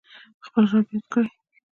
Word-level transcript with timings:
خپل 0.45 0.63
رب 0.71 0.87
یاد 0.93 1.05
کړئ 1.11 1.27